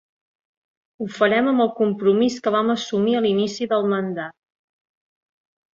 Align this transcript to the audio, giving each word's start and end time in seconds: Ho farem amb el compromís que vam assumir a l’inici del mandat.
Ho 1.03 1.07
farem 1.17 1.49
amb 1.51 1.65
el 1.67 1.69
compromís 1.81 2.39
que 2.47 2.55
vam 2.57 2.75
assumir 2.77 3.15
a 3.21 3.25
l’inici 3.27 3.71
del 3.77 3.89
mandat. 3.95 4.39